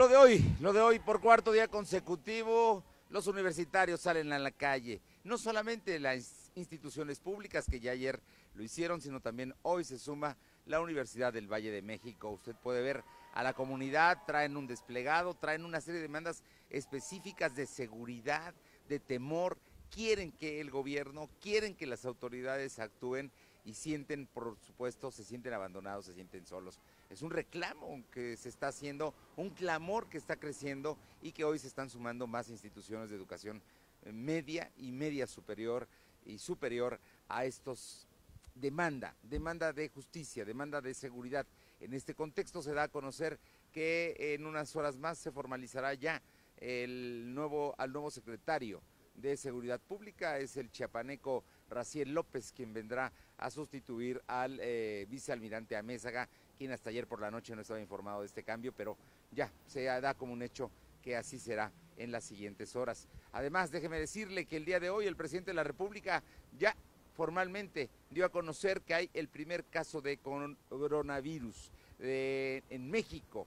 Lo 0.00 0.08
de 0.08 0.16
hoy, 0.16 0.42
lo 0.60 0.72
de 0.72 0.80
hoy 0.80 0.98
por 0.98 1.20
cuarto 1.20 1.52
día 1.52 1.68
consecutivo, 1.68 2.82
los 3.10 3.26
universitarios 3.26 4.00
salen 4.00 4.32
a 4.32 4.38
la 4.38 4.50
calle. 4.50 5.02
No 5.24 5.36
solamente 5.36 6.00
las 6.00 6.50
instituciones 6.54 7.20
públicas 7.20 7.66
que 7.70 7.80
ya 7.80 7.92
ayer 7.92 8.18
lo 8.54 8.62
hicieron, 8.62 9.02
sino 9.02 9.20
también 9.20 9.54
hoy 9.60 9.84
se 9.84 9.98
suma 9.98 10.38
la 10.64 10.80
Universidad 10.80 11.34
del 11.34 11.52
Valle 11.52 11.70
de 11.70 11.82
México. 11.82 12.30
Usted 12.30 12.54
puede 12.62 12.80
ver 12.80 13.04
a 13.34 13.42
la 13.42 13.52
comunidad, 13.52 14.24
traen 14.26 14.56
un 14.56 14.66
desplegado, 14.66 15.34
traen 15.34 15.66
una 15.66 15.82
serie 15.82 16.00
de 16.00 16.08
demandas 16.08 16.44
específicas 16.70 17.54
de 17.54 17.66
seguridad, 17.66 18.54
de 18.88 19.00
temor, 19.00 19.58
quieren 19.90 20.32
que 20.32 20.62
el 20.62 20.70
gobierno, 20.70 21.28
quieren 21.42 21.74
que 21.74 21.84
las 21.84 22.06
autoridades 22.06 22.78
actúen 22.78 23.30
y 23.64 23.74
sienten, 23.74 24.26
por 24.26 24.56
supuesto, 24.60 25.10
se 25.10 25.24
sienten 25.24 25.52
abandonados, 25.52 26.06
se 26.06 26.14
sienten 26.14 26.46
solos. 26.46 26.78
Es 27.08 27.22
un 27.22 27.30
reclamo 27.30 28.02
que 28.10 28.36
se 28.36 28.48
está 28.48 28.68
haciendo, 28.68 29.14
un 29.36 29.50
clamor 29.50 30.08
que 30.08 30.18
está 30.18 30.36
creciendo 30.36 30.98
y 31.22 31.32
que 31.32 31.44
hoy 31.44 31.58
se 31.58 31.66
están 31.66 31.90
sumando 31.90 32.26
más 32.26 32.48
instituciones 32.50 33.10
de 33.10 33.16
educación 33.16 33.62
eh, 34.02 34.12
media 34.12 34.70
y 34.76 34.92
media 34.92 35.26
superior 35.26 35.88
y 36.24 36.38
superior 36.38 37.00
a 37.28 37.44
estos 37.44 38.06
demanda, 38.54 39.16
demanda 39.22 39.72
de 39.72 39.88
justicia, 39.88 40.44
demanda 40.44 40.80
de 40.80 40.94
seguridad. 40.94 41.46
En 41.80 41.94
este 41.94 42.14
contexto 42.14 42.62
se 42.62 42.74
da 42.74 42.84
a 42.84 42.88
conocer 42.88 43.38
que 43.72 44.34
en 44.34 44.46
unas 44.46 44.74
horas 44.76 44.98
más 44.98 45.18
se 45.18 45.30
formalizará 45.30 45.94
ya 45.94 46.22
el 46.56 47.32
nuevo, 47.32 47.74
al 47.78 47.92
nuevo 47.92 48.10
secretario 48.10 48.82
de 49.14 49.36
Seguridad 49.36 49.80
Pública, 49.80 50.38
es 50.38 50.56
el 50.56 50.70
chiapaneco 50.70 51.44
Raciel 51.70 52.12
López, 52.12 52.52
quien 52.52 52.74
vendrá 52.74 53.12
a 53.38 53.50
sustituir 53.50 54.20
al 54.26 54.58
eh, 54.60 55.06
vicealmirante 55.08 55.76
Amézaga, 55.76 56.28
quien 56.58 56.72
hasta 56.72 56.90
ayer 56.90 57.06
por 57.06 57.20
la 57.20 57.30
noche 57.30 57.54
no 57.54 57.62
estaba 57.62 57.80
informado 57.80 58.20
de 58.20 58.26
este 58.26 58.42
cambio, 58.42 58.72
pero 58.76 58.96
ya 59.30 59.50
se 59.66 59.84
da 59.84 60.14
como 60.14 60.32
un 60.32 60.42
hecho 60.42 60.70
que 61.02 61.16
así 61.16 61.38
será 61.38 61.72
en 61.96 62.12
las 62.12 62.24
siguientes 62.24 62.76
horas. 62.76 63.08
Además, 63.32 63.70
déjeme 63.70 63.98
decirle 63.98 64.44
que 64.44 64.56
el 64.56 64.64
día 64.64 64.80
de 64.80 64.90
hoy 64.90 65.06
el 65.06 65.16
presidente 65.16 65.50
de 65.50 65.54
la 65.54 65.64
República 65.64 66.22
ya 66.58 66.76
formalmente 67.16 67.88
dio 68.10 68.24
a 68.24 68.30
conocer 68.30 68.80
que 68.82 68.94
hay 68.94 69.10
el 69.14 69.28
primer 69.28 69.64
caso 69.64 70.00
de 70.00 70.18
coronavirus 70.18 71.70
en 71.98 72.90
México. 72.90 73.46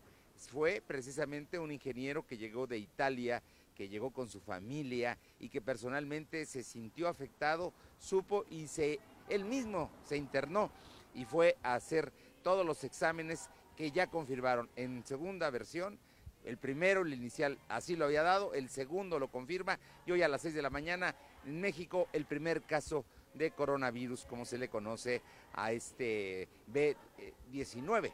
Fue 0.51 0.81
precisamente 0.85 1.57
un 1.57 1.71
ingeniero 1.71 2.25
que 2.25 2.37
llegó 2.37 2.67
de 2.67 2.77
Italia 2.77 3.41
que 3.75 3.89
llegó 3.89 4.11
con 4.11 4.29
su 4.29 4.39
familia 4.39 5.17
y 5.39 5.49
que 5.49 5.61
personalmente 5.61 6.45
se 6.45 6.63
sintió 6.63 7.07
afectado, 7.07 7.73
supo 7.99 8.45
y 8.49 8.67
se 8.67 8.99
él 9.29 9.45
mismo 9.45 9.89
se 10.05 10.17
internó 10.17 10.69
y 11.13 11.25
fue 11.25 11.57
a 11.63 11.75
hacer 11.75 12.11
todos 12.43 12.65
los 12.65 12.83
exámenes 12.83 13.49
que 13.77 13.91
ya 13.91 14.07
confirmaron 14.07 14.69
en 14.75 15.05
segunda 15.05 15.49
versión. 15.49 15.97
El 16.43 16.57
primero, 16.57 17.01
el 17.01 17.13
inicial, 17.13 17.57
así 17.69 17.95
lo 17.95 18.05
había 18.05 18.21
dado, 18.21 18.53
el 18.53 18.67
segundo 18.69 19.17
lo 19.17 19.29
confirma 19.29 19.79
y 20.05 20.11
hoy 20.11 20.23
a 20.23 20.27
las 20.27 20.41
6 20.41 20.53
de 20.53 20.61
la 20.61 20.69
mañana 20.69 21.15
en 21.45 21.61
México 21.61 22.09
el 22.11 22.25
primer 22.25 22.63
caso 22.63 23.05
de 23.33 23.51
coronavirus, 23.51 24.25
como 24.25 24.45
se 24.45 24.57
le 24.57 24.67
conoce 24.67 25.21
a 25.53 25.71
este 25.71 26.49
B19, 26.71 28.11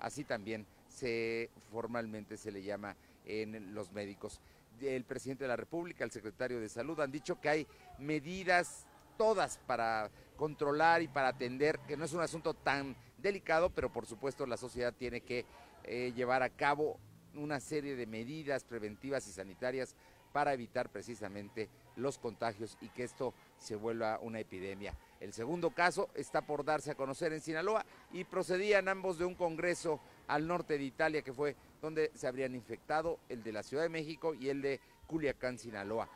así 0.00 0.24
también 0.24 0.66
se 0.88 1.48
formalmente 1.70 2.36
se 2.36 2.50
le 2.50 2.62
llama 2.62 2.96
en 3.24 3.74
los 3.74 3.92
médicos. 3.92 4.40
El 4.80 5.04
presidente 5.04 5.44
de 5.44 5.48
la 5.48 5.56
República, 5.56 6.04
el 6.04 6.10
secretario 6.10 6.60
de 6.60 6.68
Salud 6.68 6.98
han 7.00 7.12
dicho 7.12 7.40
que 7.40 7.48
hay 7.48 7.66
medidas 7.98 8.86
todas 9.16 9.58
para 9.66 10.10
controlar 10.36 11.02
y 11.02 11.08
para 11.08 11.28
atender, 11.28 11.78
que 11.86 11.96
no 11.96 12.04
es 12.04 12.12
un 12.12 12.20
asunto 12.20 12.54
tan 12.54 12.96
delicado, 13.18 13.70
pero 13.70 13.92
por 13.92 14.06
supuesto 14.06 14.46
la 14.46 14.56
sociedad 14.56 14.92
tiene 14.92 15.20
que 15.20 15.44
eh, 15.84 16.12
llevar 16.16 16.42
a 16.42 16.50
cabo 16.50 16.98
una 17.34 17.60
serie 17.60 17.96
de 17.96 18.06
medidas 18.06 18.64
preventivas 18.64 19.26
y 19.28 19.32
sanitarias 19.32 19.94
para 20.32 20.54
evitar 20.54 20.88
precisamente 20.88 21.68
los 21.96 22.18
contagios 22.18 22.76
y 22.80 22.88
que 22.88 23.04
esto 23.04 23.34
se 23.58 23.76
vuelva 23.76 24.18
una 24.20 24.40
epidemia. 24.40 24.96
El 25.20 25.32
segundo 25.32 25.70
caso 25.70 26.08
está 26.14 26.42
por 26.42 26.64
darse 26.64 26.90
a 26.90 26.94
conocer 26.94 27.32
en 27.32 27.40
Sinaloa 27.40 27.84
y 28.12 28.24
procedían 28.24 28.88
ambos 28.88 29.18
de 29.18 29.24
un 29.26 29.34
congreso 29.34 30.00
al 30.26 30.46
norte 30.46 30.78
de 30.78 30.84
Italia 30.84 31.22
que 31.22 31.32
fue 31.32 31.54
donde 31.82 32.12
se 32.14 32.28
habrían 32.28 32.54
infectado 32.54 33.18
el 33.28 33.42
de 33.42 33.52
la 33.52 33.64
Ciudad 33.64 33.82
de 33.82 33.88
México 33.88 34.34
y 34.34 34.48
el 34.48 34.62
de 34.62 34.80
Culiacán, 35.08 35.58
Sinaloa. 35.58 36.08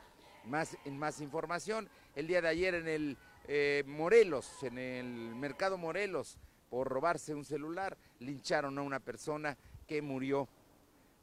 Más, 0.45 0.79
en 0.85 0.97
más 0.97 1.21
información, 1.21 1.91
el 2.15 2.29
día 2.29 2.41
de 2.41 2.49
ayer 2.49 2.75
en 2.77 2.87
el 2.89 3.19
eh, 3.49 3.83
Morelos, 3.85 4.63
en 4.63 4.79
el 4.79 5.35
mercado 5.35 5.77
Morelos, 5.77 6.39
por 6.71 6.89
robarse 6.89 7.35
un 7.35 7.45
celular, 7.45 7.99
lincharon 8.21 8.79
a 8.79 8.83
una 8.83 9.01
persona 9.01 9.59
que 9.89 10.01
murió 10.01 10.49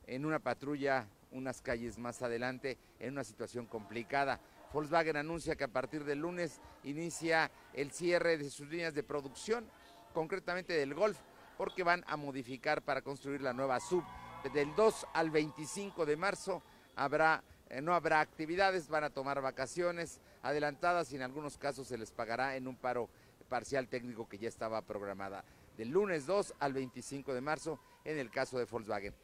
en 0.05 0.25
una 0.25 0.39
patrulla 0.39 1.07
unas 1.31 1.61
calles 1.61 1.97
más 1.97 2.21
adelante 2.21 2.77
en 2.99 3.13
una 3.13 3.23
situación 3.23 3.65
complicada. 3.65 4.41
Volkswagen 4.73 5.15
anuncia 5.15 5.55
que 5.55 5.63
a 5.63 5.69
partir 5.69 6.03
del 6.03 6.19
lunes 6.19 6.59
inicia 6.83 7.49
el 7.73 7.91
cierre 7.91 8.37
de 8.37 8.49
sus 8.49 8.67
líneas 8.67 8.93
de 8.93 9.03
producción, 9.03 9.65
concretamente 10.13 10.73
del 10.73 10.93
Golf, 10.93 11.17
porque 11.57 11.83
van 11.83 12.03
a 12.07 12.17
modificar 12.17 12.81
para 12.81 13.01
construir 13.01 13.41
la 13.41 13.53
nueva 13.53 13.79
sub. 13.79 14.03
Del 14.51 14.75
2 14.75 15.07
al 15.13 15.31
25 15.31 16.05
de 16.05 16.17
marzo 16.17 16.61
habrá, 16.95 17.43
eh, 17.69 17.81
no 17.81 17.93
habrá 17.93 18.19
actividades, 18.19 18.89
van 18.89 19.05
a 19.05 19.09
tomar 19.09 19.41
vacaciones 19.41 20.19
adelantadas 20.41 21.11
y 21.13 21.15
en 21.15 21.21
algunos 21.21 21.57
casos 21.57 21.87
se 21.87 21.97
les 21.97 22.11
pagará 22.11 22.57
en 22.57 22.67
un 22.67 22.75
paro 22.75 23.09
parcial 23.47 23.87
técnico 23.87 24.27
que 24.27 24.37
ya 24.37 24.49
estaba 24.49 24.81
programada. 24.81 25.45
Del 25.77 25.89
lunes 25.89 26.25
2 26.25 26.55
al 26.59 26.73
25 26.73 27.33
de 27.33 27.41
marzo 27.41 27.79
en 28.03 28.19
el 28.19 28.29
caso 28.29 28.59
de 28.59 28.65
Volkswagen. 28.65 29.15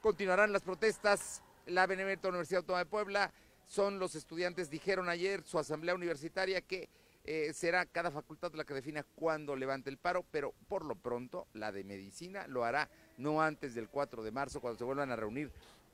Continuarán 0.00 0.52
las 0.52 0.62
protestas. 0.62 1.42
La 1.66 1.86
Benemérita 1.86 2.28
Universidad 2.28 2.60
Autónoma 2.60 2.84
de 2.84 2.90
Puebla 2.90 3.32
son 3.66 3.98
los 3.98 4.14
estudiantes, 4.14 4.70
dijeron 4.70 5.08
ayer 5.08 5.42
su 5.42 5.58
asamblea 5.58 5.94
universitaria 5.94 6.60
que 6.60 6.88
eh, 7.26 7.52
será 7.52 7.86
cada 7.86 8.10
facultad 8.10 8.54
la 8.54 8.64
que 8.64 8.74
defina 8.74 9.04
cuándo 9.14 9.56
levante 9.56 9.90
el 9.90 9.98
paro, 9.98 10.24
pero 10.30 10.54
por 10.68 10.84
lo 10.84 10.94
pronto 10.94 11.46
la 11.52 11.72
de 11.72 11.84
medicina 11.84 12.46
lo 12.46 12.64
hará 12.64 12.88
no 13.18 13.42
antes 13.42 13.74
del 13.74 13.88
4 13.88 14.22
de 14.22 14.30
marzo, 14.30 14.60
cuando 14.60 14.78
se 14.78 14.84
vuelvan 14.84 15.10
a 15.10 15.16
reunir 15.16 15.50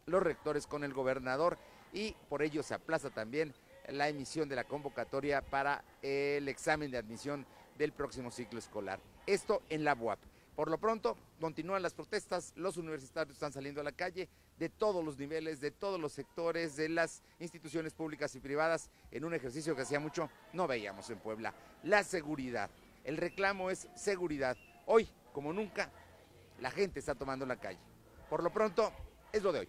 los 0.07 0.23
rectores 0.23 0.67
con 0.67 0.85
el 0.85 0.93
gobernador 0.93 1.59
y 1.93 2.15
por 2.29 2.43
ello 2.43 2.63
se 2.63 2.75
aplaza 2.75 3.11
también 3.11 3.55
la 3.89 4.09
emisión 4.09 4.49
de 4.49 4.57
la 4.57 4.65
convocatoria 4.65 5.43
para 5.43 5.85
el 6.03 6.49
examen 6.49 6.91
de 6.91 6.99
admisión 6.99 7.47
del 7.79 7.93
próximo 7.93 8.31
ciclo 8.31 8.59
escolar. 8.59 9.01
Esto 9.27 9.63
en 9.69 9.85
la 9.85 9.95
UAP. 9.95 10.19
Por 10.55 10.71
lo 10.71 10.79
pronto, 10.79 11.17
continúan 11.41 11.83
las 11.83 11.95
protestas, 11.95 12.53
los 12.57 12.77
universitarios 12.77 13.37
están 13.37 13.53
saliendo 13.53 13.81
a 13.81 13.85
la 13.85 13.93
calle 13.93 14.29
de 14.59 14.69
todos 14.69 15.03
los 15.03 15.19
niveles, 15.19 15.61
de 15.61 15.71
todos 15.71 15.99
los 15.99 16.13
sectores, 16.13 16.77
de 16.77 16.91
las 16.91 17.23
instituciones 17.39 17.95
públicas 17.95 18.35
y 18.35 18.41
privadas, 18.41 18.91
en 19.11 19.25
un 19.25 19.33
ejercicio 19.33 19.75
que 19.75 19.83
hacía 19.83 19.99
mucho 19.99 20.29
no 20.53 20.67
veíamos 20.67 21.09
en 21.09 21.19
Puebla. 21.21 21.55
La 21.85 22.05
seguridad. 22.05 22.71
El 23.05 23.17
reclamo 23.17 23.71
es 23.71 23.89
seguridad. 23.97 24.57
Hoy, 24.87 25.09
como 25.33 25.53
nunca, 25.53 25.91
la 26.61 26.71
gente 26.71 27.01
está 27.01 27.15
tomando 27.15 27.47
la 27.47 27.57
calle. 27.57 27.81
Por 28.29 28.43
lo 28.43 28.51
pronto, 28.51 28.93
es 29.33 29.43
lo 29.43 29.53
de 29.53 29.61
hoy. 29.61 29.69